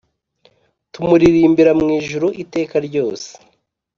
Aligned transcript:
tumuririmbira 0.91 1.71
mu 1.79 1.85
ijuru 1.99 2.27
iteka 2.43 2.75
ryose. 2.87 3.29